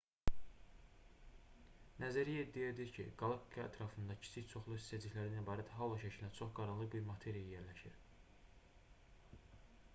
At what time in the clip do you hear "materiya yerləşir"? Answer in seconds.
7.13-8.01